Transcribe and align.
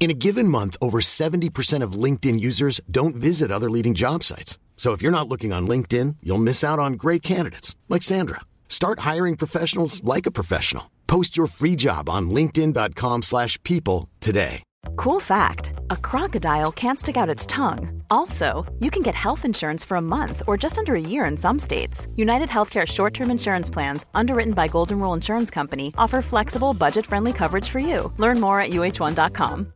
In 0.00 0.12
a 0.12 0.14
given 0.14 0.46
month, 0.46 0.76
over 0.80 1.00
70% 1.00 1.82
of 1.82 1.92
LinkedIn 2.04 2.38
users 2.38 2.80
don't 2.88 3.16
visit 3.16 3.50
other 3.50 3.68
leading 3.68 3.94
job 3.94 4.22
sites. 4.22 4.56
So 4.76 4.92
if 4.92 5.02
you're 5.02 5.18
not 5.18 5.28
looking 5.28 5.52
on 5.52 5.66
LinkedIn, 5.66 6.16
you'll 6.22 6.38
miss 6.38 6.64
out 6.64 6.78
on 6.78 6.92
great 6.92 7.22
candidates 7.22 7.74
like 7.88 8.04
Sandra. 8.04 8.40
Start 8.68 9.00
hiring 9.00 9.36
professionals 9.36 10.02
like 10.04 10.24
a 10.24 10.30
professional. 10.30 10.90
Post 11.08 11.36
your 11.36 11.48
free 11.48 11.74
job 11.74 12.08
on 12.08 12.30
linkedin.com/people 12.30 14.08
today. 14.20 14.62
Cool 14.96 15.20
fact 15.20 15.72
a 15.90 15.96
crocodile 15.96 16.72
can't 16.72 17.00
stick 17.00 17.16
out 17.16 17.34
its 17.34 17.46
tongue. 17.46 18.02
Also, 18.08 18.64
you 18.78 18.90
can 18.90 19.02
get 19.02 19.14
health 19.14 19.44
insurance 19.44 19.84
for 19.84 19.96
a 19.96 20.08
month 20.16 20.42
or 20.46 20.56
just 20.56 20.78
under 20.78 20.94
a 20.94 21.00
year 21.00 21.24
in 21.24 21.36
some 21.36 21.58
states. 21.58 22.06
United 22.16 22.48
Healthcare 22.48 22.86
short 22.86 23.14
term 23.14 23.30
insurance 23.30 23.70
plans, 23.70 24.06
underwritten 24.14 24.54
by 24.54 24.68
Golden 24.68 25.00
Rule 25.00 25.14
Insurance 25.14 25.50
Company, 25.50 25.92
offer 25.98 26.22
flexible, 26.22 26.72
budget 26.74 27.06
friendly 27.06 27.32
coverage 27.32 27.68
for 27.68 27.80
you. 27.80 28.12
Learn 28.18 28.40
more 28.40 28.60
at 28.60 28.70
uh1.com. 28.70 29.72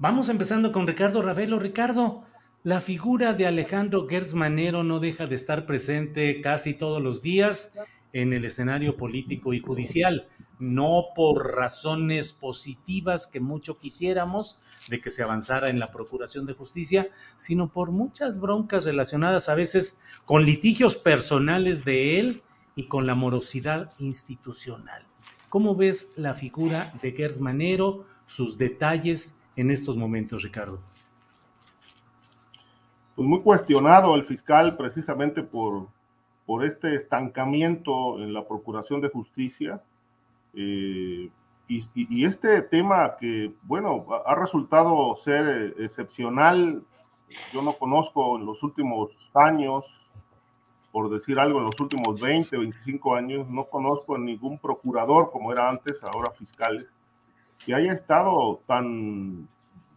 Vamos 0.00 0.30
empezando 0.30 0.72
con 0.72 0.86
Ricardo 0.86 1.20
Ravelo. 1.20 1.58
Ricardo, 1.58 2.24
la 2.62 2.80
figura 2.80 3.34
de 3.34 3.46
Alejandro 3.46 4.08
Gertz 4.08 4.32
Manero 4.32 4.82
no 4.82 4.98
deja 4.98 5.26
de 5.26 5.34
estar 5.34 5.66
presente 5.66 6.40
casi 6.40 6.72
todos 6.72 7.02
los 7.02 7.20
días 7.20 7.74
en 8.14 8.32
el 8.32 8.46
escenario 8.46 8.96
político 8.96 9.52
y 9.52 9.60
judicial, 9.60 10.26
no 10.58 11.08
por 11.14 11.54
razones 11.54 12.32
positivas 12.32 13.26
que 13.26 13.40
mucho 13.40 13.78
quisiéramos 13.78 14.58
de 14.88 15.02
que 15.02 15.10
se 15.10 15.22
avanzara 15.22 15.68
en 15.68 15.78
la 15.78 15.92
Procuración 15.92 16.46
de 16.46 16.54
Justicia, 16.54 17.10
sino 17.36 17.70
por 17.70 17.90
muchas 17.90 18.40
broncas 18.40 18.86
relacionadas 18.86 19.50
a 19.50 19.54
veces 19.54 20.00
con 20.24 20.46
litigios 20.46 20.96
personales 20.96 21.84
de 21.84 22.18
él 22.18 22.42
y 22.74 22.84
con 22.84 23.06
la 23.06 23.14
morosidad 23.14 23.92
institucional. 23.98 25.04
¿Cómo 25.50 25.76
ves 25.76 26.14
la 26.16 26.32
figura 26.32 26.94
de 27.02 27.12
Gertz 27.12 27.38
Manero, 27.38 28.06
sus 28.26 28.56
detalles 28.56 29.39
en 29.56 29.70
estos 29.70 29.96
momentos, 29.96 30.42
Ricardo? 30.42 30.80
Pues 33.14 33.28
muy 33.28 33.40
cuestionado 33.40 34.14
el 34.14 34.24
fiscal 34.24 34.76
precisamente 34.76 35.42
por, 35.42 35.88
por 36.46 36.64
este 36.64 36.94
estancamiento 36.94 38.18
en 38.18 38.32
la 38.32 38.46
Procuración 38.46 39.00
de 39.00 39.08
Justicia. 39.08 39.82
Eh, 40.54 41.30
y, 41.68 41.84
y, 41.94 42.24
este 42.24 42.62
tema 42.62 43.16
que, 43.20 43.52
bueno, 43.62 44.06
ha 44.26 44.34
resultado 44.34 45.16
ser 45.22 45.74
excepcional, 45.78 46.82
yo 47.52 47.62
no 47.62 47.74
conozco 47.74 48.36
en 48.36 48.46
los 48.46 48.60
últimos 48.64 49.10
años, 49.34 49.84
por 50.90 51.08
decir 51.10 51.38
algo, 51.38 51.60
en 51.60 51.66
los 51.66 51.80
últimos 51.80 52.20
20, 52.20 52.56
25 52.56 53.14
años, 53.14 53.48
no 53.48 53.66
conozco 53.66 54.16
a 54.16 54.18
ningún 54.18 54.58
procurador 54.58 55.30
como 55.30 55.52
era 55.52 55.68
antes, 55.68 56.02
ahora 56.02 56.32
fiscales, 56.32 56.88
que 57.64 57.74
haya 57.74 57.92
estado 57.92 58.60
tan, 58.66 59.48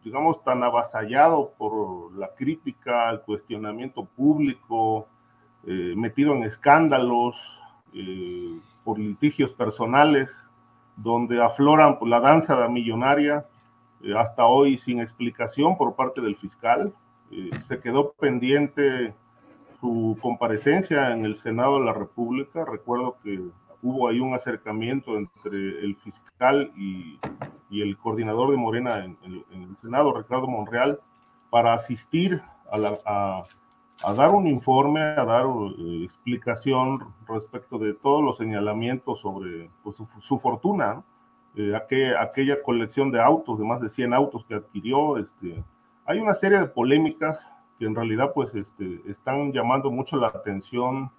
digamos, 0.03 0.43
tan 0.43 0.63
avasallado 0.63 1.53
por 1.57 2.13
la 2.13 2.29
crítica, 2.35 3.09
el 3.09 3.21
cuestionamiento 3.21 4.05
público, 4.05 5.07
eh, 5.65 5.93
metido 5.95 6.33
en 6.33 6.43
escándalos, 6.43 7.35
eh, 7.93 8.59
por 8.83 8.99
litigios 8.99 9.53
personales, 9.53 10.29
donde 10.97 11.41
afloran 11.41 11.97
la 12.01 12.19
danza 12.19 12.67
millonaria, 12.67 13.45
eh, 14.03 14.13
hasta 14.15 14.45
hoy 14.45 14.77
sin 14.77 14.99
explicación 14.99 15.77
por 15.77 15.95
parte 15.95 16.21
del 16.21 16.35
fiscal. 16.35 16.93
se 17.61 17.79
quedó 17.79 18.11
pendiente 18.11 19.15
su 19.79 20.15
comparecencia 20.21 21.11
en 21.13 21.25
el 21.25 21.35
Senado 21.35 21.79
de 21.79 21.85
la 21.85 21.93
República. 21.93 22.63
Recuerdo 22.63 23.17
que 23.23 23.41
hubo 23.83 24.07
ahí 24.07 24.19
un 24.19 24.33
acercamiento 24.33 25.17
entre 25.17 25.57
el 25.83 25.95
fiscal 25.97 26.71
y, 26.75 27.19
y 27.69 27.81
el 27.81 27.97
coordinador 27.97 28.49
de 28.51 28.57
Morena 28.57 29.03
en, 29.03 29.17
en, 29.23 29.45
en, 29.51 29.63
el 29.63 29.77
Senado, 29.81 30.13
Ricardo 30.13 30.47
Monreal, 30.47 30.99
para 31.49 31.73
asistir 31.73 32.41
a, 32.71 32.77
la, 32.77 32.97
a, 33.05 33.43
a 34.03 34.13
dar 34.13 34.31
un 34.31 34.47
informe, 34.47 35.01
a 35.01 35.25
dar 35.25 35.45
uh, 35.45 36.03
explicación 36.03 37.13
respecto 37.27 37.77
de 37.77 37.93
todos 37.93 38.23
los 38.23 38.37
señalamientos 38.37 39.19
sobre 39.19 39.69
pues, 39.83 39.97
su, 39.97 40.07
su, 40.21 40.39
fortuna, 40.39 40.93
¿no? 40.95 41.03
eh, 41.55 41.75
aquella, 41.75 42.21
aquella 42.21 42.63
colección 42.63 43.11
de 43.11 43.21
autos, 43.21 43.59
de 43.59 43.65
más 43.65 43.81
de 43.81 43.89
100 43.89 44.13
autos 44.13 44.45
que 44.45 44.55
adquirió. 44.55 45.17
Este, 45.17 45.63
hay 46.05 46.19
una 46.19 46.33
serie 46.33 46.59
de 46.59 46.67
polémicas 46.67 47.39
que 47.77 47.85
en 47.85 47.95
realidad 47.95 48.31
pues, 48.33 48.55
este, 48.55 49.01
están 49.05 49.51
llamando 49.51 49.91
mucho 49.91 50.15
la 50.15 50.27
atención 50.27 51.11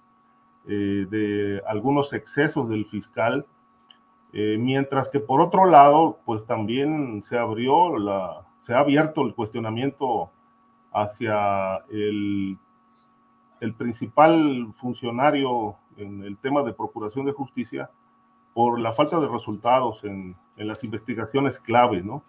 eh, 0.67 1.05
de 1.09 1.61
algunos 1.67 2.13
excesos 2.13 2.69
del 2.69 2.85
fiscal, 2.85 3.45
eh, 4.33 4.57
mientras 4.59 5.09
que 5.09 5.19
por 5.19 5.41
otro 5.41 5.65
lado, 5.65 6.19
pues 6.25 6.45
también 6.45 7.23
se 7.23 7.37
abrió 7.37 7.97
la, 7.97 8.41
se 8.59 8.73
ha 8.73 8.79
abierto 8.79 9.21
el 9.21 9.33
cuestionamiento 9.33 10.31
hacia 10.91 11.77
el, 11.89 12.57
el 13.59 13.73
principal 13.73 14.73
funcionario 14.77 15.75
en 15.97 16.23
el 16.23 16.37
tema 16.37 16.63
de 16.63 16.73
procuración 16.73 17.25
de 17.25 17.31
justicia 17.31 17.89
por 18.53 18.79
la 18.79 18.93
falta 18.93 19.19
de 19.19 19.27
resultados 19.27 20.03
en, 20.03 20.35
en 20.57 20.67
las 20.67 20.83
investigaciones 20.83 21.59
clave, 21.59 22.01
¿no? 22.01 22.23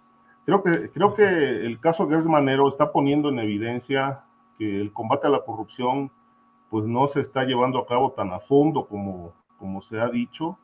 Creo 0.45 0.63
que, 0.63 0.91
creo 0.91 1.15
que 1.15 1.25
el 1.25 1.81
caso 1.81 2.09
Gers 2.09 2.27
Manero 2.27 2.69
está 2.69 2.93
poniendo 2.93 3.31
en 3.31 3.41
evidencia 3.41 4.21
que 4.59 4.81
el 4.81 4.93
combate 4.93 5.27
a 5.27 5.31
la 5.31 5.45
corrupción 5.45 6.11
pues 6.71 6.85
no 6.85 7.09
se 7.09 7.21
está 7.21 7.45
llevando 7.45 7.79
a 7.79 7.87
cabo 7.87 8.13
tan 8.13 8.33
a 8.33 8.41
fondo 8.41 8.87
como, 8.87 9.33
como 9.59 9.83
se 9.83 10.01
ha 10.01 10.09
dicho. 10.09 10.59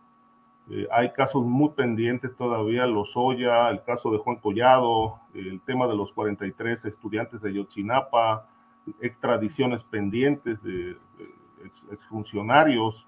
Eh, 0.70 0.86
hay 0.90 1.12
casos 1.12 1.44
muy 1.44 1.70
pendientes 1.70 2.36
todavía, 2.36 2.86
los 2.86 3.16
Oya, 3.16 3.68
el 3.70 3.82
caso 3.82 4.10
de 4.10 4.18
Juan 4.18 4.36
Collado, 4.36 5.20
el 5.34 5.60
tema 5.62 5.86
de 5.86 5.96
los 5.96 6.12
43 6.12 6.84
estudiantes 6.84 7.40
de 7.42 7.52
Yotzinapa, 7.52 8.46
extradiciones 9.00 9.82
pendientes 9.84 10.62
de, 10.62 10.94
de 11.18 11.34
ex, 11.64 11.84
exfuncionarios 11.92 13.06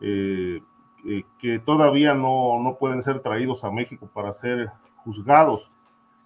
eh, 0.00 0.62
eh, 1.04 1.24
que 1.38 1.58
todavía 1.58 2.14
no, 2.14 2.60
no 2.60 2.76
pueden 2.76 3.02
ser 3.02 3.20
traídos 3.20 3.64
a 3.64 3.70
México 3.70 4.08
para 4.12 4.32
ser 4.32 4.70
juzgados. 4.96 5.70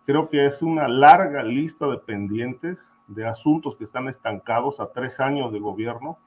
Creo 0.07 0.29
que 0.29 0.47
es 0.47 0.63
una 0.63 0.89
larga 0.89 1.43
lista 1.43 1.87
de 1.87 1.99
pendientes 1.99 2.79
de 3.07 3.27
asuntos 3.27 3.77
que 3.77 3.85
están 3.85 4.09
estancados 4.09 4.81
a 4.81 4.93
tres 4.93 5.21
años 5.21 5.53
de 5.53 5.59
gobierno, 5.59 6.19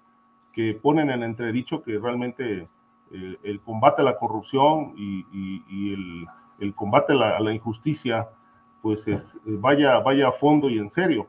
que 0.54 0.74
ponen 0.74 1.10
en 1.10 1.24
entredicho 1.24 1.84
que 1.84 1.98
realmente 2.00 2.68
eh, 3.12 3.38
el 3.44 3.60
combate 3.62 4.02
a 4.02 4.06
la 4.06 4.18
corrupción 4.18 4.94
y, 4.96 5.26
y, 5.32 5.64
y 5.68 5.94
el, 5.94 6.28
el, 6.60 6.74
combate 6.74 7.14
a 7.14 7.16
la, 7.16 7.38
a 7.38 7.40
la 7.40 7.54
injusticia, 7.54 8.30
pues 8.82 9.08
es, 9.08 9.38
vaya, 9.46 10.00
vaya 10.00 10.30
a 10.30 10.32
fondo 10.32 10.70
y 10.70 10.78
en 10.78 10.90
serio. 10.90 11.28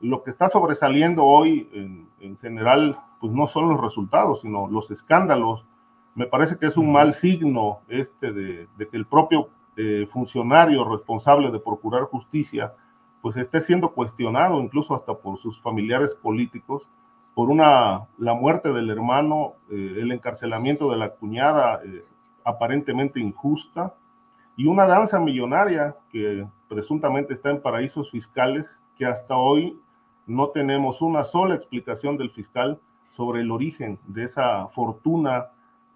Lo 0.00 0.22
que 0.22 0.30
está 0.30 0.48
sobresaliendo 0.48 1.24
hoy 1.24 1.68
en, 1.72 2.08
en 2.20 2.38
general, 2.38 3.00
pues 3.20 3.32
no 3.32 3.48
son 3.48 3.70
los 3.70 3.80
resultados, 3.80 4.42
sino 4.42 4.68
los 4.68 4.90
escándalos. 4.90 5.64
Me 6.14 6.26
parece 6.26 6.56
que 6.56 6.66
es 6.66 6.76
un 6.76 6.92
mal 6.92 7.14
signo 7.14 7.80
este 7.88 8.32
de, 8.32 8.68
de 8.76 8.88
que 8.88 8.96
el 8.96 9.06
propio 9.06 9.48
eh, 9.76 10.08
funcionario 10.10 10.84
responsable 10.88 11.50
de 11.50 11.60
procurar 11.60 12.02
justicia, 12.04 12.74
pues 13.22 13.36
esté 13.36 13.60
siendo 13.60 13.90
cuestionado 13.90 14.60
incluso 14.60 14.94
hasta 14.94 15.14
por 15.14 15.38
sus 15.38 15.60
familiares 15.60 16.14
políticos 16.14 16.82
por 17.34 17.50
una 17.50 18.06
la 18.18 18.34
muerte 18.34 18.72
del 18.72 18.90
hermano, 18.90 19.54
eh, 19.70 19.98
el 20.00 20.10
encarcelamiento 20.10 20.90
de 20.90 20.96
la 20.96 21.10
cuñada 21.10 21.80
eh, 21.84 22.04
aparentemente 22.44 23.20
injusta 23.20 23.94
y 24.56 24.66
una 24.66 24.86
danza 24.86 25.20
millonaria 25.20 25.94
que 26.10 26.46
presuntamente 26.68 27.34
está 27.34 27.50
en 27.50 27.62
paraísos 27.62 28.10
fiscales 28.10 28.66
que 28.96 29.06
hasta 29.06 29.36
hoy 29.36 29.78
no 30.26 30.48
tenemos 30.48 31.00
una 31.00 31.22
sola 31.22 31.54
explicación 31.54 32.16
del 32.16 32.30
fiscal 32.30 32.80
sobre 33.12 33.42
el 33.42 33.50
origen 33.50 33.98
de 34.06 34.24
esa 34.24 34.66
fortuna 34.68 35.46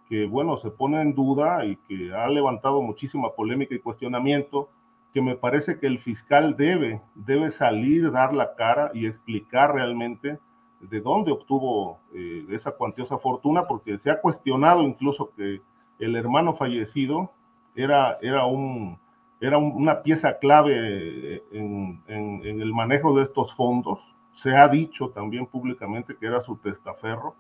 que 0.09 0.27
bueno, 0.27 0.59
se 0.59 0.71
pone 0.71 1.01
en 1.01 1.15
duda 1.15 1.65
y 1.65 1.77
que 1.89 2.15
ha 2.15 2.29
levantado 2.29 2.83
muchísima 2.83 3.33
polémica 3.33 3.75
y 3.75 3.81
cuestionamiento 3.81 4.69
que 5.13 5.21
me 5.21 5.37
parece 5.37 5.79
que 5.79 5.87
el 5.87 5.99
fiscal 5.99 6.57
debe, 6.57 7.03
debe 7.15 7.51
salir, 7.51 8.11
dar 8.11 8.33
la 8.33 8.55
cara 8.55 8.91
y 8.95 9.07
explicar 9.07 9.75
realmente 9.75 10.39
de 10.81 11.01
dónde 11.01 11.31
obtuvo 11.31 12.01
eh, 12.15 12.47
esa 12.51 12.73
cuantiosa 12.73 13.19
fortuna, 13.19 13.67
porque 13.67 13.99
se 13.99 14.11
ha 14.11 14.21
cuestionado 14.21 14.83
incluso 14.83 15.33
que 15.37 15.61
el 15.99 16.17
hermano 16.17 16.55
fallecido 16.55 17.31
era, 17.75 18.19
era, 18.21 18.47
un, 18.47 18.99
era 19.41 19.59
una 19.59 20.03
pieza 20.03 20.39
clave 20.39 21.43
en, 21.53 22.03
el 22.07 22.73
manejo 22.75 23.17
de 23.17 23.25
estos 23.25 23.55
fondos. 23.55 24.01
Se 24.35 24.57
ha 24.57 24.67
dicho 24.69 25.11
también 25.11 25.47
públicamente 25.47 26.17
que 26.17 26.27
era 26.27 26.41
su 26.41 26.57
testaferro 26.57 27.35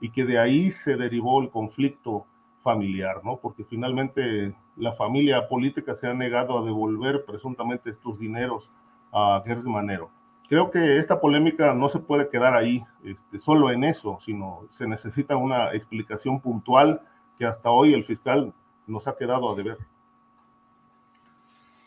y 0.00 0.10
que 0.10 0.24
de 0.24 0.38
ahí 0.38 0.70
se 0.70 0.96
derivó 0.96 1.42
el 1.42 1.50
conflicto 1.50 2.24
familiar, 2.66 3.20
¿no? 3.22 3.38
Porque 3.40 3.62
finalmente 3.62 4.52
la 4.76 4.92
familia 4.92 5.46
política 5.48 5.94
se 5.94 6.08
ha 6.08 6.14
negado 6.14 6.58
a 6.58 6.64
devolver 6.64 7.24
presuntamente 7.24 7.90
estos 7.90 8.18
dineros 8.18 8.68
a 9.12 9.40
Gers 9.46 9.64
Manero. 9.66 10.10
Creo 10.48 10.72
que 10.72 10.98
esta 10.98 11.20
polémica 11.20 11.72
no 11.74 11.88
se 11.88 12.00
puede 12.00 12.28
quedar 12.28 12.56
ahí, 12.56 12.82
este, 13.04 13.38
solo 13.38 13.70
en 13.70 13.84
eso, 13.84 14.18
sino 14.26 14.66
se 14.70 14.88
necesita 14.88 15.36
una 15.36 15.74
explicación 15.74 16.40
puntual 16.40 17.02
que 17.38 17.46
hasta 17.46 17.70
hoy 17.70 17.94
el 17.94 18.04
fiscal 18.04 18.52
nos 18.88 19.06
ha 19.06 19.16
quedado 19.16 19.52
a 19.52 19.54
deber. 19.54 19.78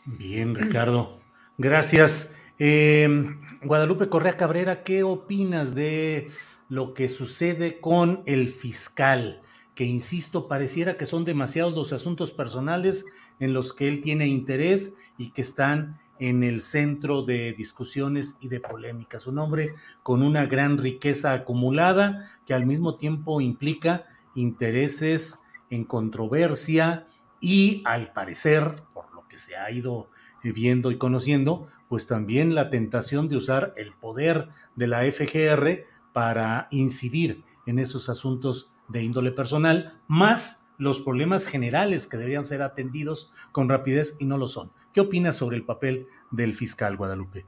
Bien, 0.06 0.54
Ricardo. 0.54 1.20
Gracias. 1.58 2.34
Eh, 2.58 3.36
Guadalupe 3.62 4.08
Correa 4.08 4.38
Cabrera, 4.38 4.82
¿qué 4.82 5.02
opinas 5.02 5.74
de 5.74 6.30
lo 6.70 6.94
que 6.94 7.10
sucede 7.10 7.80
con 7.80 8.22
el 8.24 8.48
fiscal? 8.48 9.42
Que, 9.74 9.84
insisto, 9.84 10.48
pareciera 10.48 10.96
que 10.96 11.06
son 11.06 11.24
demasiados 11.24 11.74
los 11.74 11.92
asuntos 11.92 12.30
personales 12.32 13.06
en 13.38 13.52
los 13.52 13.72
que 13.72 13.88
él 13.88 14.00
tiene 14.00 14.26
interés 14.26 14.96
y 15.16 15.30
que 15.30 15.42
están 15.42 15.98
en 16.18 16.44
el 16.44 16.60
centro 16.60 17.22
de 17.22 17.54
discusiones 17.54 18.36
y 18.40 18.48
de 18.48 18.60
polémicas. 18.60 19.26
Un 19.26 19.38
hombre 19.38 19.74
con 20.02 20.22
una 20.22 20.44
gran 20.44 20.76
riqueza 20.76 21.32
acumulada 21.32 22.28
que 22.44 22.52
al 22.52 22.66
mismo 22.66 22.96
tiempo 22.96 23.40
implica 23.40 24.06
intereses 24.34 25.48
en 25.70 25.84
controversia 25.84 27.06
y 27.40 27.82
al 27.86 28.12
parecer, 28.12 28.82
por 28.92 29.12
lo 29.14 29.26
que 29.28 29.38
se 29.38 29.56
ha 29.56 29.70
ido 29.70 30.10
viendo 30.42 30.90
y 30.90 30.98
conociendo, 30.98 31.68
pues 31.88 32.06
también 32.06 32.54
la 32.54 32.70
tentación 32.70 33.28
de 33.28 33.36
usar 33.36 33.72
el 33.76 33.92
poder 33.92 34.48
de 34.76 34.86
la 34.88 35.00
FGR 35.00 35.86
para 36.12 36.68
incidir 36.70 37.44
en 37.66 37.78
esos 37.78 38.08
asuntos 38.08 38.70
de 38.90 39.02
índole 39.02 39.32
personal, 39.32 39.98
más 40.08 40.68
los 40.78 41.00
problemas 41.00 41.46
generales 41.46 42.06
que 42.06 42.16
deberían 42.16 42.44
ser 42.44 42.62
atendidos 42.62 43.32
con 43.52 43.68
rapidez 43.68 44.16
y 44.18 44.24
no 44.24 44.38
lo 44.38 44.48
son. 44.48 44.72
¿Qué 44.92 45.00
opinas 45.00 45.36
sobre 45.36 45.56
el 45.56 45.64
papel 45.64 46.06
del 46.30 46.54
fiscal 46.54 46.96
Guadalupe? 46.96 47.46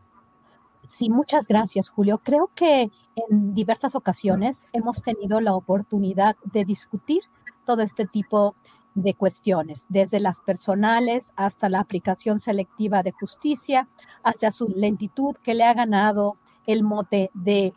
Sí, 0.88 1.08
muchas 1.08 1.48
gracias, 1.48 1.88
Julio. 1.88 2.18
Creo 2.18 2.50
que 2.54 2.90
en 3.16 3.54
diversas 3.54 3.94
ocasiones 3.94 4.66
hemos 4.72 5.02
tenido 5.02 5.40
la 5.40 5.54
oportunidad 5.54 6.36
de 6.44 6.64
discutir 6.64 7.22
todo 7.64 7.82
este 7.82 8.06
tipo 8.06 8.54
de 8.94 9.14
cuestiones, 9.14 9.86
desde 9.88 10.20
las 10.20 10.38
personales 10.38 11.32
hasta 11.36 11.70
la 11.70 11.80
aplicación 11.80 12.40
selectiva 12.40 13.02
de 13.02 13.12
justicia, 13.12 13.88
hasta 14.22 14.50
su 14.50 14.68
lentitud 14.68 15.34
que 15.42 15.54
le 15.54 15.64
ha 15.64 15.72
ganado 15.72 16.36
el 16.66 16.82
mote 16.82 17.30
de 17.32 17.72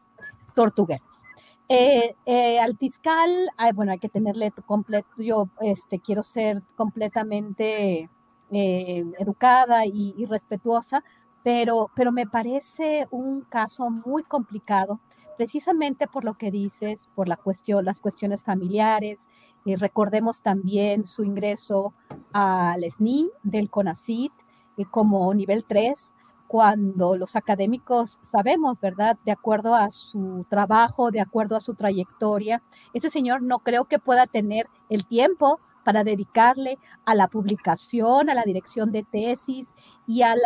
tortugueras. 0.54 1.25
Eh, 1.68 2.16
eh, 2.26 2.60
al 2.60 2.78
fiscal, 2.78 3.32
bueno, 3.74 3.92
hay 3.92 3.98
que 4.00 4.10
tenerle 4.10 4.52
completo, 4.68 5.08
yo 5.18 5.50
este, 5.62 6.00
quiero 6.00 6.22
ser 6.22 6.62
completamente 6.76 8.08
eh, 8.52 9.04
educada 9.18 9.86
y, 9.88 10.26
respetuosa, 10.26 11.04
pero, 11.44 11.90
pero 11.96 12.12
me 12.12 12.28
parece 12.28 13.08
un 13.10 13.42
caso 13.42 13.90
muy 13.90 14.24
complicado 14.24 15.00
precisamente 15.38 16.08
por 16.08 16.24
lo 16.24 16.38
que 16.38 16.52
dices, 16.52 17.10
por 17.16 17.28
la 17.28 17.36
cuestión, 17.36 17.84
las 17.84 18.00
cuestiones 18.00 18.44
familiares. 18.44 19.30
y 19.66 19.76
recordemos 19.76 20.42
también 20.42 21.06
su 21.06 21.24
ingreso 21.24 21.94
al 22.32 22.84
SNI 22.84 23.32
del 23.44 23.70
CONACIT 23.70 24.32
como 24.92 25.34
nivel 25.34 25.66
3, 25.66 26.14
cuando 26.48 27.16
los 27.16 27.36
académicos 27.36 28.20
sabemos, 28.22 28.80
¿verdad? 28.80 29.18
De 29.26 29.32
acuerdo 29.32 29.76
a 29.76 29.92
su 29.92 30.46
trabajo, 30.50 31.12
de 31.12 31.22
acuerdo 31.22 31.56
a 31.56 31.62
su 31.62 31.74
trayectoria, 31.76 32.62
ese 32.94 33.10
señor 33.10 33.42
no 33.42 33.60
creo 33.60 33.86
que 33.86 34.00
pueda 34.00 34.28
tener 34.28 34.68
el 34.90 35.06
tiempo 35.06 35.60
para 35.86 36.04
dedicarle 36.04 36.80
a 37.06 37.14
la 37.14 37.28
publicación, 37.28 38.32
a 38.32 38.34
la 38.34 38.42
dirección 38.44 38.92
de 38.92 39.04
tesis 39.04 39.76
y 40.08 40.24
al 40.24 40.42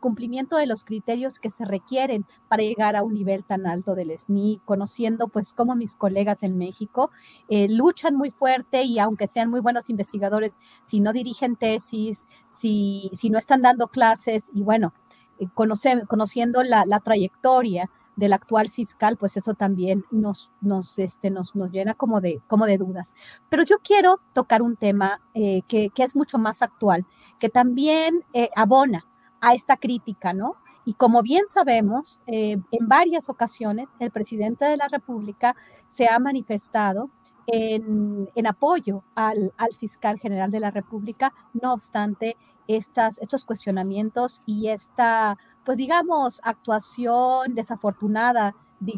cumplimiento 0.00 0.56
de 0.56 0.66
los 0.66 0.84
criterios 0.84 1.38
que 1.38 1.50
se 1.50 1.64
requieren 1.64 2.26
para 2.48 2.64
llegar 2.64 2.96
a 2.96 3.04
un 3.04 3.14
nivel 3.14 3.44
tan 3.44 3.68
alto 3.68 3.94
del 3.94 4.10
SNI, 4.10 4.60
conociendo 4.64 5.28
pues 5.28 5.52
cómo 5.52 5.76
mis 5.76 5.94
colegas 5.94 6.42
en 6.42 6.58
México 6.58 7.12
eh, 7.48 7.68
luchan 7.70 8.16
muy 8.16 8.32
fuerte 8.32 8.82
y 8.82 8.98
aunque 8.98 9.28
sean 9.28 9.50
muy 9.50 9.60
buenos 9.60 9.88
investigadores, 9.88 10.58
si 10.84 10.98
no 10.98 11.12
dirigen 11.12 11.54
tesis, 11.54 12.26
si, 12.48 13.08
si 13.14 13.30
no 13.30 13.38
están 13.38 13.62
dando 13.62 13.86
clases 13.86 14.46
y 14.52 14.62
bueno, 14.62 14.92
eh, 15.38 15.46
conociendo 15.54 16.62
la, 16.62 17.00
trayectoria 17.00 17.90
del 18.16 18.32
actual 18.32 18.68
fiscal, 18.68 19.16
pues 19.16 19.36
eso 19.36 19.54
también 19.54 20.04
nos, 20.10 20.50
nos, 20.60 20.98
este, 20.98 21.30
nos, 21.30 21.54
nos 21.54 21.70
llena 21.70 21.94
como 21.94 22.20
de, 22.20 22.40
como 22.46 22.66
de 22.66 22.78
dudas. 22.78 23.14
Pero 23.48 23.62
yo 23.62 23.78
quiero 23.78 24.20
tocar 24.34 24.62
un 24.62 24.76
tema 24.76 25.20
eh, 25.34 25.62
que, 25.66 25.90
que, 25.90 26.02
es 26.02 26.14
mucho 26.14 26.38
más 26.38 26.62
actual, 26.62 27.06
que 27.38 27.48
también 27.48 28.22
eh, 28.34 28.50
abona 28.54 29.06
a 29.40 29.54
esta 29.54 29.76
crítica, 29.76 30.32
¿no? 30.32 30.56
Y 30.84 30.94
como 30.94 31.22
bien 31.22 31.44
sabemos, 31.46 32.22
en 32.26 32.64
varias 32.80 33.28
ocasiones 33.28 33.90
el 34.00 34.10
presidente 34.10 34.64
de 34.64 34.76
la 34.76 34.88
República 34.88 35.54
se 35.90 36.08
ha 36.08 36.18
manifestado 36.18 37.08
en, 37.46 38.30
en 38.34 38.46
apoyo 38.46 39.04
al, 39.14 39.52
al, 39.56 39.74
fiscal 39.74 40.18
general 40.18 40.50
de 40.50 40.60
la 40.60 40.70
República, 40.70 41.32
no 41.52 41.72
obstante 41.72 42.36
estas, 42.66 43.18
estos 43.18 43.44
cuestionamientos 43.44 44.42
y 44.46 44.68
esta 44.68 45.36
pues 45.64 45.78
digamos, 45.78 46.40
actuación 46.44 47.54
desafortunada 47.54 48.54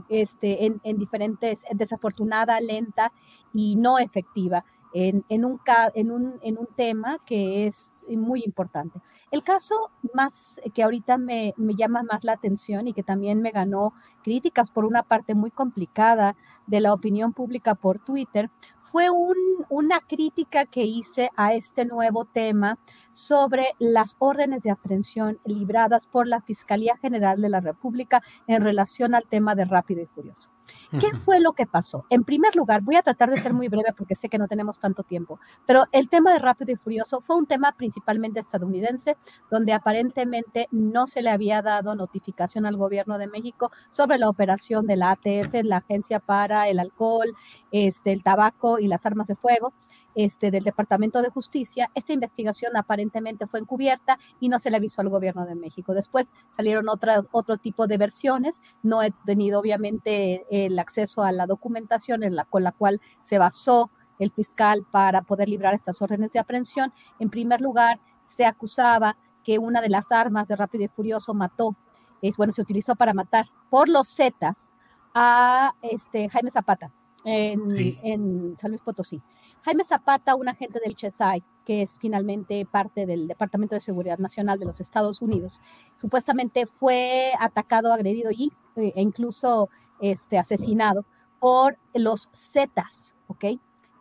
este, 0.09 0.65
en, 0.65 0.81
en, 0.83 0.97
diferentes, 0.97 1.65
desafortunada, 1.73 2.59
lenta 2.61 3.13
y 3.53 3.77
no 3.77 3.99
efectiva 3.99 4.65
en, 4.95 5.25
en, 5.29 5.45
un, 5.45 5.61
en, 5.95 6.11
un, 6.11 6.39
en 6.43 6.57
un 6.57 6.67
tema 6.75 7.19
que 7.27 7.67
es 7.67 8.01
muy 8.09 8.43
importante. 8.47 9.01
El 9.31 9.43
caso 9.43 9.91
más 10.15 10.61
que 10.73 10.85
ahorita 10.85 11.19
me, 11.19 11.53
me, 11.57 11.75
llama 11.75 12.03
más 12.03 12.25
la 12.25 12.33
atención 12.33 12.89
y 12.89 12.95
que 12.95 13.03
también 13.03 13.43
me 13.43 13.51
ganó 13.51 13.93
críticas 14.23 14.71
por 14.71 14.85
una 14.85 15.03
parte 15.03 15.35
muy 15.35 15.51
complicada 15.51 16.37
de 16.67 16.81
la 16.81 16.95
opinión 16.95 17.35
pública 17.35 17.75
por 17.75 17.99
Twitter 17.99 18.51
fue 18.95 19.11
un, 19.11 19.35
una 19.71 19.99
crítica 19.99 20.67
que 20.67 20.85
hice 20.85 21.29
a 21.35 21.55
este 21.55 21.85
nuevo 21.85 22.27
tema 22.27 22.79
sobre 23.11 23.75
las 23.81 24.15
órdenes 24.21 24.63
de 24.63 24.71
aprehensión 24.71 25.41
libradas 25.45 26.07
por 26.07 26.29
la 26.29 26.41
Fiscalía 26.41 26.97
General 26.99 27.43
de 27.43 27.49
la 27.49 27.59
República 27.59 28.23
en 28.47 28.63
relación 28.63 29.17
al 29.17 29.27
tema 29.27 29.57
de 29.57 29.65
Rápido 29.65 30.01
y 30.01 30.07
Furioso. 30.07 30.54
¿Qué 31.01 31.13
fue 31.13 31.41
lo 31.41 31.53
que 31.53 31.67
pasó? 31.67 32.07
En 32.11 32.25
primer 32.25 32.55
lugar, 32.57 32.83
voy 32.83 32.97
a 32.97 33.03
tratar 33.03 33.31
de 33.31 33.39
ser 33.39 33.53
muy 33.53 33.69
breve 33.69 33.93
porque 33.97 34.15
sé 34.15 34.29
que 34.29 34.39
no 34.39 34.49
tenemos 34.49 34.79
tanto 34.79 35.03
tiempo, 35.03 35.41
pero 35.67 35.87
el 35.93 36.09
tema 36.09 36.33
de 36.33 36.39
Rápido 36.39 36.73
y 36.73 36.77
Furioso 36.77 37.21
fue 37.21 37.37
un 37.37 37.47
tema 37.47 37.73
principalmente 37.73 38.41
estadounidense, 38.41 39.17
donde 39.51 39.73
aparentemente 39.73 40.69
no 40.71 41.07
se 41.07 41.23
le 41.23 41.31
había 41.31 41.63
dado 41.63 41.95
notificación 41.95 42.67
al 42.67 42.77
gobierno 42.77 43.19
de 43.19 43.27
México 43.27 43.73
sobre 43.89 44.19
la 44.19 44.29
operación 44.29 44.87
de 44.87 44.97
la 44.97 45.11
ATF, 45.11 45.65
la 45.65 45.79
Agencia 45.79 46.21
para 46.21 46.69
el 46.69 46.79
Alcohol, 46.79 47.35
este, 47.73 48.13
el 48.13 48.23
Tabaco 48.23 48.79
y 48.79 48.87
las 48.87 49.05
Armas 49.07 49.27
de 49.27 49.37
Fuego 49.37 49.73
este, 50.15 50.51
del 50.51 50.65
Departamento 50.65 51.23
de 51.23 51.31
Justicia, 51.31 51.91
esta 51.95 52.13
investigación 52.13 52.77
aparentemente 52.77 53.47
fue 53.47 53.61
encubierta 53.61 54.19
y 54.41 54.49
no 54.49 54.59
se 54.59 54.71
le 54.71 54.77
avisó 54.77 55.01
al 55.01 55.09
gobierno 55.09 55.45
de 55.47 55.55
México. 55.55 55.95
Después 55.95 56.33
salieron 56.57 56.89
otras, 56.89 57.27
otro 57.33 57.59
tipo 57.59 57.87
de 57.87 57.99
versiones. 57.99 58.63
No 58.83 59.03
he 59.03 59.11
tenido 59.27 59.61
obviamente 59.61 60.47
el 60.51 60.79
acceso 60.79 61.23
a 61.23 61.33
la 61.33 61.47
documentación 61.47 62.23
con 62.49 62.63
la 62.63 62.73
cual 62.73 63.01
se 63.23 63.39
basó 63.39 63.91
el 64.19 64.31
fiscal 64.31 64.87
para 64.91 65.23
poder 65.23 65.49
librar 65.49 65.75
estas 65.75 66.01
órdenes 66.01 66.33
de 66.33 66.39
aprehensión. 66.39 66.93
En 67.19 67.31
primer 67.31 67.61
lugar, 67.61 68.01
se 68.23 68.47
acusaba 68.47 69.17
que 69.43 69.59
una 69.59 69.81
de 69.81 69.91
las 69.91 70.13
armas 70.13 70.49
de 70.49 70.57
Rápido 70.57 70.85
y 70.85 70.89
Furioso 70.89 71.35
mató, 71.35 71.77
es 72.23 72.37
bueno, 72.37 72.53
se 72.53 72.63
utilizó 72.63 72.95
para 72.97 73.13
matar 73.13 73.47
por 73.69 73.89
los 73.89 74.09
Zetas 74.09 74.75
a 75.15 75.75
este, 75.83 76.29
Jaime 76.29 76.51
Zapata 76.51 76.93
en, 77.25 77.99
en 78.03 78.59
San 78.59 78.71
Luis 78.71 78.83
Potosí. 78.83 79.21
Jaime 79.63 79.85
Zapata, 79.85 80.35
un 80.35 80.49
agente 80.49 80.79
del 80.79 80.95
HSI, 80.95 81.43
que 81.65 81.83
es 81.83 81.97
finalmente 81.99 82.67
parte 82.71 83.07
del 83.07 83.27
Departamento 83.27 83.75
de 83.75 83.81
Seguridad 83.81 84.19
Nacional 84.19 84.59
de 84.59 84.67
los 84.67 84.81
Estados 84.81 85.23
Unidos, 85.23 85.61
supuestamente 85.97 86.67
fue 86.67 87.33
atacado, 87.41 87.93
agredido 87.93 88.31
y, 88.31 88.53
eh, 88.77 88.93
e 88.95 89.03
incluso 89.03 89.71
este, 90.01 90.39
asesinado 90.39 91.07
por 91.41 91.79
los 91.95 92.29
Zetas, 92.35 93.17
¿ok? 93.27 93.45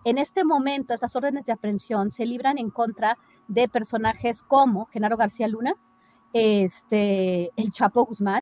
En 0.05 0.17
este 0.17 0.43
momento, 0.43 0.93
estas 0.93 1.15
órdenes 1.15 1.45
de 1.45 1.53
aprehensión 1.53 2.11
se 2.11 2.25
libran 2.25 2.57
en 2.57 2.69
contra 2.69 3.17
de 3.47 3.69
personajes 3.69 4.43
como 4.43 4.85
Genaro 4.87 5.15
García 5.15 5.47
Luna, 5.47 5.75
este, 6.33 7.51
el 7.55 7.71
Chapo 7.71 8.05
Guzmán, 8.05 8.41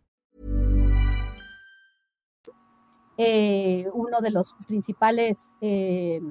Eh, 3.17 3.87
uno 3.93 4.21
de 4.21 4.31
los 4.31 4.55
principales 4.67 5.55
eh, 5.61 6.21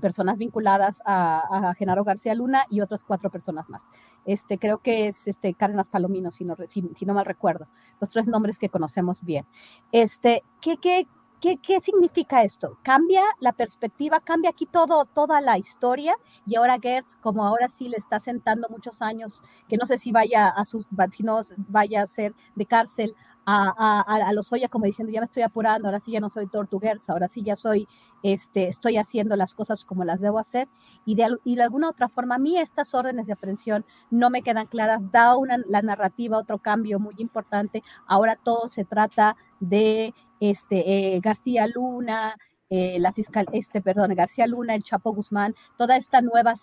personas 0.00 0.38
vinculadas 0.38 1.02
a, 1.04 1.74
Genaro 1.78 2.04
García 2.04 2.34
Luna 2.34 2.64
y 2.70 2.80
otras 2.80 3.04
cuatro 3.04 3.30
personas 3.30 3.68
más. 3.68 3.82
Este, 4.24 4.58
creo 4.58 4.78
que 4.78 5.06
es 5.06 5.28
este, 5.28 5.54
Cárdenas 5.54 5.88
Palomino, 5.88 6.30
si 6.30 6.44
no, 6.44 6.56
si, 6.68 7.06
no 7.06 7.14
mal 7.14 7.26
recuerdo, 7.26 7.68
los 8.00 8.10
tres 8.10 8.26
nombres 8.26 8.58
que 8.58 8.68
conocemos 8.68 9.22
bien. 9.22 9.46
Este, 9.92 10.42
¿qué, 10.60 10.76
qué, 10.78 11.06
¿Qué, 11.40 11.58
¿Qué, 11.58 11.80
significa 11.80 12.42
esto? 12.42 12.78
Cambia 12.82 13.22
la 13.38 13.52
perspectiva, 13.52 14.20
cambia 14.20 14.50
aquí 14.50 14.64
todo, 14.64 15.04
toda 15.04 15.42
la 15.42 15.58
historia 15.58 16.16
y 16.46 16.56
ahora 16.56 16.78
Gertz, 16.80 17.16
como 17.16 17.44
ahora 17.44 17.68
sí 17.68 17.90
le 17.90 17.98
está 17.98 18.18
sentando 18.18 18.68
muchos 18.70 19.02
años, 19.02 19.42
que 19.68 19.76
no 19.76 19.84
sé 19.84 19.98
si 19.98 20.10
vaya 20.10 20.48
a 20.48 20.64
sus, 20.64 20.86
si 21.12 21.24
vaya 21.68 22.02
a 22.02 22.06
ser 22.06 22.34
de 22.54 22.64
cárcel 22.64 23.14
a, 23.46 24.02
a, 24.06 24.28
a 24.28 24.32
los 24.32 24.52
Oya 24.52 24.68
como 24.68 24.86
diciendo, 24.86 25.12
ya 25.12 25.20
me 25.20 25.26
estoy 25.26 25.42
apurando, 25.42 25.88
ahora 25.88 26.00
sí 26.00 26.12
ya 26.12 26.20
no 26.20 26.28
soy 26.28 26.46
Tortuguers, 26.46 27.08
ahora 27.10 27.28
sí 27.28 27.42
ya 27.42 27.56
soy, 27.56 27.86
este, 28.22 28.68
estoy 28.68 28.96
haciendo 28.96 29.36
las 29.36 29.54
cosas 29.54 29.84
como 29.84 30.04
las 30.04 30.20
debo 30.20 30.38
hacer. 30.38 30.68
Y 31.04 31.14
de, 31.14 31.36
y 31.44 31.56
de 31.56 31.62
alguna 31.62 31.88
otra 31.90 32.08
forma, 32.08 32.36
a 32.36 32.38
mí 32.38 32.58
estas 32.58 32.94
órdenes 32.94 33.26
de 33.26 33.34
aprehensión 33.34 33.84
no 34.10 34.30
me 34.30 34.42
quedan 34.42 34.66
claras, 34.66 35.10
da 35.12 35.36
una, 35.36 35.56
la 35.68 35.82
narrativa 35.82 36.38
otro 36.38 36.58
cambio 36.58 36.98
muy 36.98 37.14
importante. 37.18 37.82
Ahora 38.06 38.36
todo 38.36 38.68
se 38.68 38.84
trata 38.84 39.36
de 39.60 40.14
este, 40.40 41.16
eh, 41.16 41.20
García 41.20 41.66
Luna, 41.66 42.36
eh, 42.70 42.98
la 42.98 43.12
fiscal, 43.12 43.46
este, 43.52 43.82
perdón, 43.82 44.14
García 44.14 44.46
Luna, 44.46 44.74
el 44.74 44.82
Chapo 44.82 45.12
Guzmán, 45.12 45.54
toda 45.76 45.96
esta 45.96 46.22
nueva, 46.22 46.54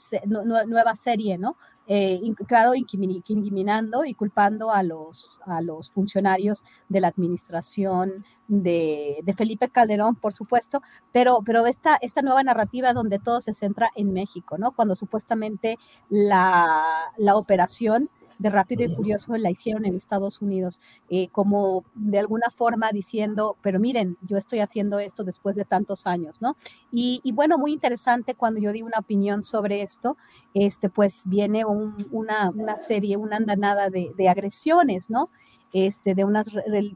nueva 0.67 0.96
serie, 0.96 1.38
¿no? 1.38 1.58
Eh, 1.88 2.22
claro, 2.48 2.74
incriminando 2.74 4.05
y 4.05 4.13
culpando 4.13 4.72
a 4.72 4.81
los, 4.81 5.39
a 5.46 5.62
los 5.62 5.91
funcionarios 5.91 6.63
de 6.89 7.01
la 7.01 7.10
administración 7.10 8.25
de, 8.48 9.20
de, 9.24 9.34
Felipe 9.34 9.70
Calderón, 9.70 10.15
por 10.15 10.34
supuesto, 10.34 10.81
pero, 11.12 11.41
pero 11.46 11.65
esta, 11.65 11.98
esta 12.01 12.22
nueva 12.22 12.43
narrativa 12.43 12.93
donde 12.93 13.20
todo 13.20 13.41
se 13.41 13.53
centra 13.53 13.89
en 13.96 14.13
México, 14.13 14.58
¿no? 14.58 14.72
Cuando 14.72 14.96
supuestamente 14.96 15.77
la, 16.10 16.81
la 17.17 17.36
operación 17.36 18.10
de 18.41 18.50
Rápido 18.50 18.83
y 18.83 18.89
Furioso 18.89 19.38
la 19.38 19.51
hicieron 19.51 19.86
en 19.86 19.95
Estados 19.95 20.41
Unidos, 20.41 20.81
eh, 21.10 21.27
como 21.29 21.83
de 21.93 22.17
alguna 22.17 22.50
forma 22.50 22.89
diciendo, 22.91 23.55
pero 23.62 23.79
miren, 23.79 24.17
yo 24.27 24.38
estoy 24.38 24.60
haciendo 24.60 24.98
esto 25.00 25.24
después 25.24 25.55
de 25.55 25.63
tantos 25.63 26.07
años, 26.07 26.41
¿no? 26.41 26.57
Y, 26.91 27.21
y 27.24 27.33
bueno, 27.33 27.60
muy 27.60 27.71
interesante 27.71 28.33
cuando 28.33 28.60
yo 28.60 28.71
di 28.71 28.81
una 28.81 28.98
opinión 28.98 29.43
sobre 29.43 29.83
esto, 29.83 30.17
este, 30.55 30.89
pues 30.89 31.21
viene 31.25 31.65
un, 31.65 32.07
una, 32.12 32.50
una, 32.50 32.77
serie, 32.77 33.15
una 33.15 33.38
andanada 33.38 33.89
de, 33.91 34.12
de 34.17 34.27
agresiones, 34.27 35.10
¿no? 35.10 35.29
Este, 35.74 36.16
de 36.16 36.25
unas 36.25 36.48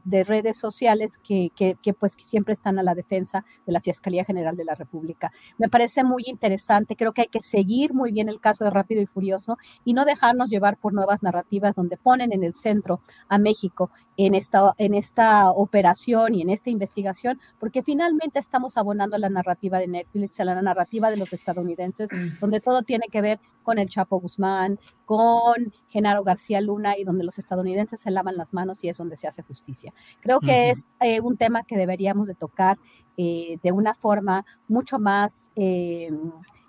de 0.04 0.24
redes 0.24 0.58
sociales 0.58 1.18
que, 1.18 1.50
que, 1.54 1.76
que, 1.82 1.94
pues 1.94 2.14
siempre 2.18 2.52
están 2.52 2.78
a 2.78 2.82
la 2.82 2.94
defensa 2.94 3.44
de 3.66 3.72
la 3.72 3.80
Fiscalía 3.80 4.24
General 4.24 4.56
de 4.56 4.64
la 4.64 4.74
República. 4.74 5.32
Me 5.58 5.68
parece 5.68 6.04
muy 6.04 6.24
interesante, 6.26 6.96
creo 6.96 7.12
que 7.12 7.22
hay 7.22 7.28
que 7.28 7.40
seguir 7.40 7.94
muy 7.94 8.12
bien 8.12 8.28
el 8.28 8.40
caso 8.40 8.64
de 8.64 8.70
Rápido 8.70 9.00
y 9.02 9.06
Furioso 9.06 9.58
y 9.84 9.94
no 9.94 10.04
dejarnos 10.04 10.50
llevar 10.50 10.76
por 10.76 10.92
nuevas 10.92 11.22
narrativas 11.22 11.74
donde 11.74 11.96
ponen 11.96 12.32
en 12.32 12.44
el 12.44 12.54
centro 12.54 13.00
a 13.28 13.38
México 13.38 13.90
en 14.16 14.34
esta, 14.34 14.72
en 14.78 14.94
esta 14.94 15.50
operación 15.50 16.34
y 16.34 16.42
en 16.42 16.50
esta 16.50 16.70
investigación, 16.70 17.40
porque 17.58 17.82
finalmente 17.82 18.38
estamos 18.38 18.76
abonando 18.76 19.16
a 19.16 19.18
la 19.18 19.28
narrativa 19.28 19.78
de 19.78 19.88
Netflix, 19.88 20.40
a 20.40 20.44
la 20.44 20.60
narrativa 20.62 21.10
de 21.10 21.16
los 21.16 21.32
estadounidenses, 21.32 22.10
donde 22.40 22.60
todo 22.60 22.82
tiene 22.82 23.06
que 23.10 23.20
ver 23.20 23.40
con 23.62 23.78
el 23.78 23.88
Chapo 23.88 24.18
Guzmán, 24.20 24.78
con 25.04 25.72
Genaro 25.88 26.22
García 26.22 26.60
Luna 26.60 26.96
y 26.96 27.04
donde 27.04 27.24
los 27.24 27.38
estadounidenses 27.38 28.00
se 28.00 28.10
lavan 28.10 28.36
las 28.36 28.52
manos 28.52 28.82
y 28.84 28.88
es 28.88 28.96
donde 28.96 29.16
se 29.16 29.26
hace 29.26 29.42
justicia. 29.42 29.92
Creo 30.20 30.40
que 30.40 30.46
uh 30.46 30.50
-huh. 30.50 30.70
es 30.70 30.90
eh, 31.00 31.20
un 31.20 31.36
tema 31.36 31.64
que 31.64 31.76
deberíamos 31.76 32.26
de 32.26 32.34
tocar 32.34 32.78
eh, 33.16 33.58
de 33.62 33.72
una 33.72 33.94
forma 33.94 34.44
mucho 34.68 34.98
más... 34.98 35.50
Eh, 35.56 36.10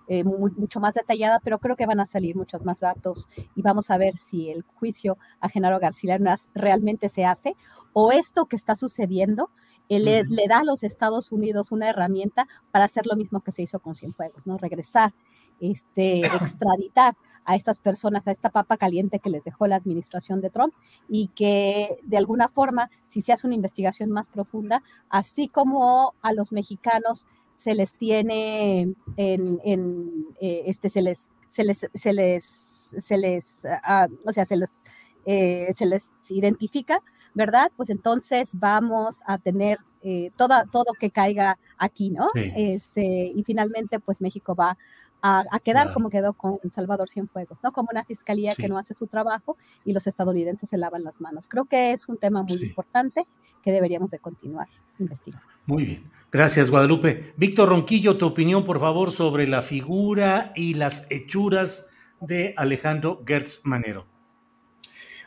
eh, 0.07 0.23
muy, 0.23 0.51
mucho 0.51 0.79
más 0.79 0.95
detallada, 0.95 1.39
pero 1.43 1.59
creo 1.59 1.75
que 1.75 1.85
van 1.85 1.99
a 1.99 2.05
salir 2.05 2.35
muchos 2.35 2.63
más 2.63 2.79
datos 2.79 3.27
y 3.55 3.61
vamos 3.61 3.91
a 3.91 3.97
ver 3.97 4.17
si 4.17 4.49
el 4.49 4.63
juicio 4.63 5.17
a 5.39 5.49
Genaro 5.49 5.79
García 5.79 6.17
realmente 6.53 7.09
se 7.09 7.25
hace 7.25 7.55
o 7.93 8.11
esto 8.11 8.45
que 8.45 8.55
está 8.55 8.75
sucediendo 8.75 9.49
eh, 9.89 9.99
le, 9.99 10.23
le, 10.25 10.47
da 10.47 10.59
a 10.59 10.63
los 10.63 10.83
Estados 10.83 11.31
Unidos 11.31 11.71
una 11.71 11.89
herramienta 11.89 12.47
para 12.71 12.85
hacer 12.85 13.05
lo 13.05 13.15
mismo 13.15 13.41
que 13.41 13.51
se 13.51 13.63
hizo 13.63 13.79
con 13.79 13.95
Cienfuegos, 13.95 14.45
¿no? 14.45 14.57
Regresar, 14.57 15.13
este, 15.59 16.21
extraditar 16.51 17.15
a 17.45 17.55
estas 17.55 17.79
personas, 17.79 18.27
a 18.27 18.31
esta 18.31 18.49
papa 18.49 18.75
caliente 18.75 19.19
que 19.19 19.29
les 19.29 19.43
dejó 19.43 19.67
la 19.67 19.77
administración 19.77 20.41
de 20.41 20.49
Trump 20.49 20.73
y 21.07 21.29
que 21.29 21.97
de 22.03 22.17
alguna 22.17 22.49
forma, 22.49 22.91
si 23.07 23.21
se 23.21 23.31
hace 23.31 23.47
una 23.47 23.55
investigación 23.55 24.11
más 24.11 24.27
profunda, 24.27 24.83
así 25.09 25.47
como 25.47 26.13
a 26.21 26.33
los 26.33 26.51
mexicanos 26.51 27.25
se 27.57 27.73
les 27.73 27.95
tiene 27.95 28.93
en, 29.17 29.59
en 29.65 30.11
eh, 30.39 30.63
este, 30.67 30.89
se 30.89 31.01
les, 31.01 31.29
se 31.49 31.63
les, 31.63 31.89
se 31.93 32.13
les, 32.13 32.43
se 32.45 33.17
les, 33.17 33.63
uh, 33.65 34.13
o 34.25 34.31
sea, 34.31 34.45
se 34.45 34.55
les, 34.55 34.79
eh, 35.25 35.73
se 35.75 35.87
les 35.87 36.11
identifica, 36.29 37.01
¿verdad? 37.33 37.71
Pues 37.75 37.89
entonces 37.89 38.51
vamos 38.53 39.21
a 39.25 39.39
tener 39.39 39.79
eh, 40.03 40.29
toda, 40.37 40.65
todo 40.71 40.93
que 40.99 41.09
caiga 41.09 41.57
aquí, 41.79 42.11
¿no? 42.11 42.29
Sí. 42.35 42.51
Este, 42.55 43.33
y 43.35 43.43
finalmente, 43.43 43.99
pues 43.99 44.21
México 44.21 44.53
va 44.53 44.77
a, 45.23 45.43
a 45.49 45.59
quedar 45.59 45.85
claro. 45.85 45.93
como 45.95 46.09
quedó 46.11 46.33
con 46.33 46.59
Salvador 46.71 47.09
Cienfuegos, 47.09 47.63
¿no? 47.63 47.71
Como 47.71 47.89
una 47.91 48.05
fiscalía 48.05 48.51
sí. 48.53 48.61
que 48.61 48.69
no 48.69 48.77
hace 48.77 48.93
su 48.93 49.07
trabajo 49.07 49.57
y 49.83 49.93
los 49.93 50.05
estadounidenses 50.05 50.69
se 50.69 50.77
lavan 50.77 51.03
las 51.03 51.21
manos. 51.21 51.47
Creo 51.47 51.65
que 51.65 51.91
es 51.91 52.07
un 52.07 52.17
tema 52.17 52.43
muy 52.43 52.59
sí. 52.59 52.65
importante 52.65 53.25
que 53.63 53.71
deberíamos 53.71 54.11
de 54.11 54.19
continuar 54.19 54.67
investigando. 54.99 55.45
Muy 55.65 55.85
bien. 55.85 56.03
Gracias, 56.31 56.69
Guadalupe. 56.69 57.33
Víctor 57.37 57.69
Ronquillo, 57.69 58.17
tu 58.17 58.25
opinión, 58.25 58.65
por 58.65 58.79
favor, 58.79 59.11
sobre 59.11 59.47
la 59.47 59.61
figura 59.61 60.51
y 60.55 60.73
las 60.73 61.09
hechuras 61.09 61.89
de 62.19 62.53
Alejandro 62.57 63.23
Gertz 63.25 63.61
Manero. 63.65 64.05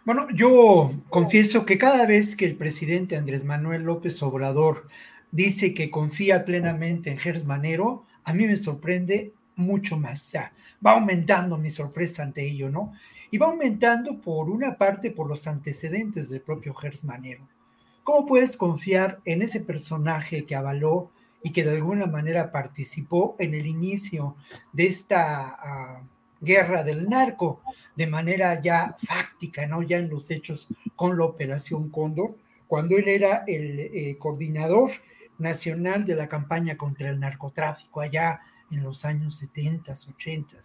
Bueno, 0.05 0.29
yo 0.35 0.93
confieso 1.09 1.65
que 1.65 1.79
cada 1.79 2.07
vez 2.07 2.37
que 2.37 2.47
el 2.47 2.57
presidente 2.57 3.17
Andrés 3.17 3.45
Manuel 3.45 3.83
López 3.83 4.23
Obrador 4.23 4.89
dice 5.31 5.75
que 5.75 5.91
confía 5.91 6.45
plenamente 6.45 7.11
en 7.11 7.19
Gertz 7.19 7.45
Manero, 7.45 8.07
a 8.25 8.33
mí 8.33 8.47
me 8.47 8.57
sorprende 8.57 9.33
mucho 9.57 9.97
más. 9.99 10.27
O 10.27 10.31
sea, 10.31 10.53
va 10.85 10.93
aumentando 10.93 11.59
mi 11.59 11.71
sorpresa 11.71 12.23
ante 12.23 12.47
ello, 12.47 12.71
¿no? 12.71 12.93
Y 13.31 13.39
va 13.39 13.47
aumentando 13.47 14.21
por 14.21 14.51
una 14.51 14.77
parte 14.77 15.11
por 15.11 15.29
los 15.29 15.47
antecedentes 15.47 16.31
del 16.31 16.41
propio 16.41 16.75
Gertz 16.75 17.05
Manero. 17.05 17.47
¿Cómo 18.04 18.26
puedes 18.26 18.57
confiar 18.57 19.21
en 19.25 19.42
ese 19.42 19.61
personaje 19.61 20.47
que 20.47 20.57
avaló 20.57 21.11
y 21.42 21.52
que 21.52 21.64
de 21.64 21.73
alguna 21.73 22.07
manera 22.07 22.52
participó 22.52 23.37
en 23.38 23.54
el 23.54 23.66
inicio 23.66 24.37
de 24.73 24.87
esta 24.87 26.00
uh, 26.00 26.45
guerra 26.45 26.83
del 26.83 27.09
narco 27.09 27.62
de 27.97 28.07
manera 28.07 28.61
ya 28.61 28.97
fáctica, 28.99 29.66
¿no? 29.66 29.83
Ya 29.83 29.99
en 29.99 30.11
los 30.11 30.30
hechos 30.30 30.69
con 30.97 31.16
la 31.16 31.25
Operación 31.25 31.90
Cóndor, 31.90 32.37
cuando 32.66 32.97
él 32.97 33.09
era 33.09 33.45
el 33.47 33.80
eh, 33.80 34.16
coordinador 34.19 34.92
nacional 35.38 36.04
de 36.04 36.14
la 36.14 36.28
campaña 36.28 36.76
contra 36.76 37.11
el 37.11 37.21
narcotráfico 37.21 38.00
allá 38.00 38.40
en 38.71 38.83
los 38.83 39.04
años 39.04 39.37
70, 39.37 39.92
80. 39.92 40.57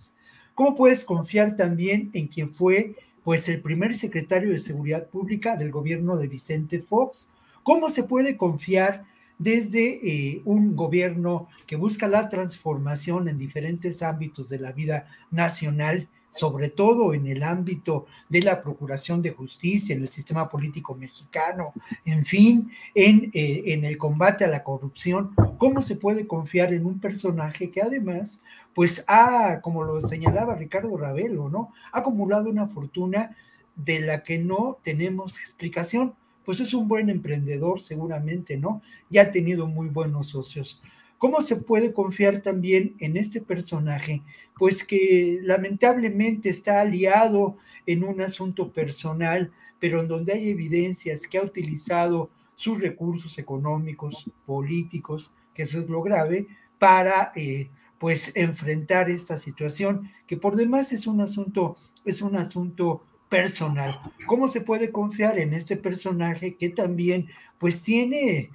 ¿Cómo 0.54 0.76
puedes 0.76 1.04
confiar 1.04 1.56
también 1.56 2.12
en 2.14 2.28
quien 2.28 2.54
fue 2.54 2.96
pues 3.26 3.50
el 3.50 3.60
primer 3.60 3.96
secretario 3.96 4.52
de 4.52 4.60
Seguridad 4.60 5.08
Pública 5.08 5.58
del 5.58 5.72
gobierno 5.72 6.16
de 6.16 6.28
Vicente 6.28 6.80
Fox? 6.80 7.28
¿Cómo 7.64 7.90
se 7.90 8.04
puede 8.04 8.38
confiar 8.38 9.04
desde 9.40 10.00
eh, 10.08 10.42
un 10.46 10.76
gobierno 10.76 11.50
que 11.66 11.76
busca 11.76 12.08
la 12.08 12.30
transformación 12.30 13.28
en 13.28 13.40
diferentes 13.40 14.04
ámbitos 14.04 14.48
de 14.50 14.60
la 14.60 14.74
vida 14.74 15.08
nacional, 15.32 16.08
sobre 16.36 16.70
todo 16.70 17.14
en 17.14 17.28
el 17.28 17.44
ámbito 17.44 18.06
de 18.28 18.42
la 18.42 18.62
procuración 18.62 19.22
de 19.22 19.32
justicia, 19.32 19.96
en 19.96 20.02
el 20.02 20.10
sistema 20.10 20.50
político 20.50 20.94
mexicano, 20.94 21.74
en 22.04 22.26
fin, 22.26 22.72
en, 22.94 23.32
eh, 23.34 23.64
en 23.68 23.86
el 23.86 23.98
combate 23.98 24.44
a 24.44 24.50
la 24.50 24.64
corrupción, 24.64 25.34
¿cómo 25.58 25.82
se 25.82 25.96
puede 25.96 26.28
confiar 26.28 26.74
en 26.74 26.86
un 26.86 27.00
personaje 27.00 27.72
que 27.72 27.82
además, 27.82 28.42
pues 28.74 29.04
ha, 29.08 29.62
como 29.62 29.84
lo 29.84 30.02
señalaba 30.02 30.56
Ricardo 30.56 30.96
Ravelo, 30.98 31.50
¿no? 31.50 31.72
Ha 31.94 32.00
acumulado 32.00 32.50
una 32.50 32.68
fortuna 32.68 33.36
de 33.76 34.02
la 34.02 34.24
que 34.24 34.38
no 34.38 34.78
tenemos 34.84 35.40
explicación 35.40 36.14
pues 36.46 36.60
es 36.60 36.74
un 36.74 36.88
buen 36.88 37.10
emprendedor 37.10 37.82
seguramente, 37.82 38.56
¿no? 38.56 38.82
Ya 39.10 39.24
ha 39.24 39.32
tenido 39.32 39.66
muy 39.66 39.88
buenos 39.88 40.28
socios. 40.28 40.80
¿Cómo 41.18 41.42
se 41.42 41.56
puede 41.56 41.94
confiar 41.94 42.42
también 42.42 42.96
en 43.00 43.18
este 43.18 43.42
personaje? 43.42 44.22
Pues 44.58 44.84
que 44.84 45.40
lamentablemente 45.42 46.50
está 46.50 46.82
aliado 46.82 47.58
en 47.86 48.04
un 48.04 48.22
asunto 48.22 48.72
personal, 48.72 49.52
pero 49.80 50.02
en 50.02 50.08
donde 50.08 50.34
hay 50.34 50.50
evidencias 50.50 51.28
que 51.28 51.38
ha 51.38 51.44
utilizado 51.44 52.30
sus 52.56 52.80
recursos 52.80 53.38
económicos, 53.38 54.30
políticos, 54.46 55.34
que 55.54 55.64
eso 55.64 55.80
es 55.80 55.90
lo 55.90 56.02
grave, 56.02 56.48
para 56.80 57.32
eh, 57.36 57.70
pues 57.98 58.32
enfrentar 58.36 59.10
esta 59.10 59.38
situación, 59.38 60.12
que 60.28 60.38
por 60.38 60.56
demás 60.56 60.92
es 60.94 61.08
un 61.08 61.22
asunto, 61.22 61.78
es 62.04 62.22
un 62.22 62.36
asunto 62.36 63.04
personal. 63.30 64.00
¿Cómo 64.28 64.48
se 64.48 64.62
puede 64.62 64.92
confiar 64.92 65.40
en 65.40 65.54
este 65.54 65.78
personaje 65.78 66.56
que 66.56 66.70
también, 66.70 67.28
pues 67.58 67.82
tiene, 67.84 68.50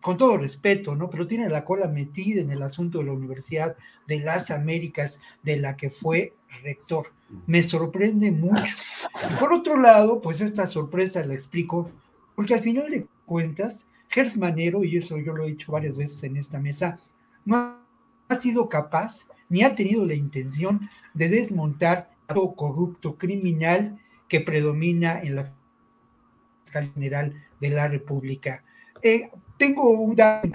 con 0.00 0.16
todo 0.16 0.36
respeto, 0.36 0.94
¿no? 0.94 1.08
Pero 1.10 1.26
tiene 1.26 1.48
la 1.48 1.64
cola 1.64 1.88
metida 1.88 2.40
en 2.40 2.50
el 2.50 2.62
asunto 2.62 2.98
de 2.98 3.04
la 3.04 3.12
Universidad 3.12 3.76
de 4.06 4.20
las 4.20 4.50
Américas, 4.50 5.20
de 5.42 5.56
la 5.56 5.76
que 5.76 5.90
fue 5.90 6.34
rector. 6.62 7.12
Me 7.46 7.62
sorprende 7.62 8.30
mucho. 8.30 8.74
Por 9.40 9.52
otro 9.52 9.80
lado, 9.80 10.20
pues 10.20 10.40
esta 10.40 10.66
sorpresa 10.66 11.24
la 11.24 11.34
explico, 11.34 11.90
porque 12.36 12.54
al 12.54 12.62
final 12.62 12.90
de 12.90 13.06
cuentas, 13.26 13.90
Gers 14.08 14.36
Manero, 14.36 14.84
y 14.84 14.98
eso 14.98 15.18
yo 15.18 15.32
lo 15.32 15.44
he 15.44 15.48
dicho 15.48 15.72
varias 15.72 15.96
veces 15.96 16.22
en 16.24 16.36
esta 16.36 16.60
mesa, 16.60 16.98
no 17.44 17.78
ha 18.28 18.36
sido 18.36 18.68
capaz 18.68 19.26
ni 19.48 19.62
ha 19.62 19.74
tenido 19.74 20.04
la 20.06 20.14
intención 20.14 20.88
de 21.12 21.28
desmontar 21.28 22.14
corrupto 22.56 23.16
criminal 23.16 23.98
que 24.28 24.40
predomina 24.40 25.20
en 25.20 25.36
la 25.36 25.52
General 26.94 27.32
de 27.60 27.68
la 27.68 27.88
República. 27.88 28.64
Eh, 29.02 29.30
tengo 29.64 29.88
un 29.88 30.14
dato 30.14 30.48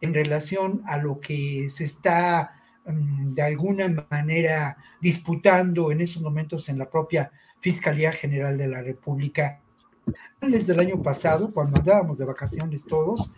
en 0.00 0.14
relación 0.14 0.82
a 0.86 0.98
lo 0.98 1.18
que 1.18 1.68
se 1.68 1.84
está 1.84 2.52
mm, 2.84 3.34
de 3.34 3.42
alguna 3.42 4.06
manera 4.08 4.76
disputando 5.00 5.90
en 5.90 6.00
esos 6.00 6.22
momentos 6.22 6.68
en 6.68 6.78
la 6.78 6.88
propia 6.88 7.32
Fiscalía 7.60 8.12
General 8.12 8.56
de 8.56 8.68
la 8.68 8.82
República. 8.82 9.60
Desde 10.40 10.74
el 10.74 10.80
año 10.80 11.02
pasado, 11.02 11.50
cuando 11.52 11.80
andábamos 11.80 12.18
de 12.18 12.24
vacaciones 12.24 12.84
todos, 12.84 13.34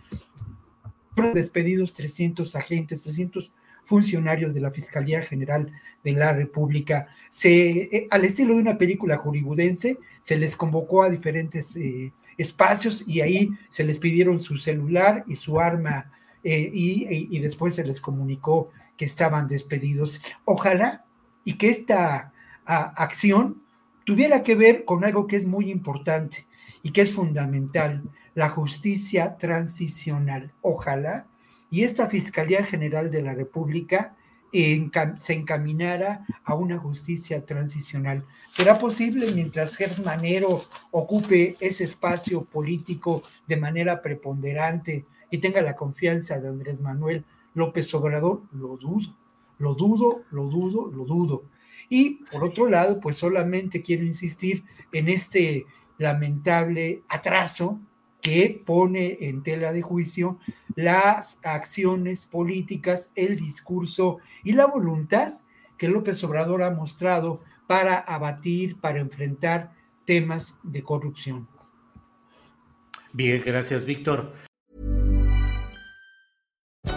fueron 1.15 1.33
despedidos 1.33 1.93
300 1.93 2.55
agentes, 2.55 3.01
300 3.01 3.51
funcionarios 3.83 4.53
de 4.53 4.61
la 4.61 4.69
Fiscalía 4.69 5.23
General 5.23 5.71
de 6.03 6.11
la 6.11 6.33
República. 6.33 7.07
Se, 7.29 7.97
eh, 7.97 8.07
al 8.11 8.25
estilo 8.25 8.53
de 8.53 8.61
una 8.61 8.77
película 8.77 9.17
hollywoodense, 9.17 9.97
se 10.19 10.37
les 10.37 10.55
convocó 10.55 11.01
a 11.01 11.09
diferentes 11.09 11.75
eh, 11.77 12.13
espacios 12.39 13.07
y 13.07 13.21
ahí 13.21 13.51
se 13.69 13.83
les 13.83 13.99
pidieron 13.99 14.39
su 14.39 14.57
celular 14.57 15.23
y 15.27 15.35
su 15.35 15.59
arma 15.59 16.11
eh, 16.43 16.71
y, 16.73 17.35
y, 17.35 17.39
después 17.39 17.75
se 17.75 17.85
les 17.85 17.99
comunicó 17.99 18.71
que 18.95 19.05
estaban 19.05 19.47
despedidos. 19.47 20.21
Ojalá 20.45 21.05
y 21.43 21.55
que 21.55 21.67
esta 21.67 22.31
acción 22.65 23.61
tuviera 24.05 24.41
que 24.41 24.55
ver 24.55 24.85
con 24.85 25.03
algo 25.03 25.27
que 25.27 25.35
es 25.35 25.45
muy 25.45 25.69
importante 25.69 26.47
y 26.81 26.91
que 26.91 27.01
es 27.01 27.11
fundamental, 27.11 28.03
la 28.35 28.49
justicia 28.49 29.35
transicional. 29.37 30.53
Ojalá 30.61 31.27
y 31.69 31.83
esta 31.83 32.07
Fiscalía 32.07 32.63
General 32.63 33.11
de 33.11 33.21
la 33.21 33.33
República 33.33 34.15
se 34.51 35.33
encaminara 35.33 36.25
a 36.43 36.55
una 36.55 36.77
justicia 36.77 37.45
transicional. 37.45 38.25
¿Será 38.47 38.79
posible 38.79 39.31
mientras 39.33 39.75
Gers 39.75 40.03
Manero 40.03 40.61
ocupe 40.91 41.55
ese 41.59 41.83
espacio 41.83 42.43
político 42.43 43.23
de 43.47 43.57
manera 43.57 44.01
preponderante 44.01 45.05
y 45.29 45.37
tenga 45.37 45.61
la 45.61 45.75
confianza 45.75 46.39
de 46.39 46.47
Andrés 46.47 46.81
Manuel 46.81 47.25
López 47.53 47.93
Obrador? 47.93 48.41
Lo 48.51 48.77
dudo, 48.77 49.15
lo 49.59 49.75
dudo, 49.75 50.23
lo 50.31 50.43
dudo, 50.45 50.91
lo 50.91 51.05
dudo. 51.05 51.43
Y 51.89 52.21
por 52.31 52.43
otro 52.43 52.69
lado, 52.69 52.99
pues 52.99 53.17
solamente 53.17 53.81
quiero 53.81 54.03
insistir 54.03 54.63
en 54.91 55.09
este 55.09 55.65
lamentable 55.97 57.03
atraso 57.09 57.79
que 58.21 58.61
pone 58.65 59.17
en 59.21 59.43
tela 59.43 59.71
de 59.73 59.81
juicio 59.81 60.39
las 60.79 61.39
acciones 61.43 62.25
políticas, 62.25 63.11
el 63.17 63.35
discurso 63.35 64.19
y 64.45 64.53
la 64.53 64.65
voluntad 64.65 65.33
que 65.77 65.89
López 65.89 66.23
Obrador 66.23 66.63
ha 66.63 66.71
mostrado 66.71 67.41
para 67.67 67.99
abatir, 67.99 68.77
para 68.79 68.99
enfrentar 68.99 69.73
temas 70.05 70.57
de 70.63 70.81
corrupción. 70.81 71.49
Bien, 73.11 73.43
gracias, 73.45 73.83
Víctor. 73.83 74.33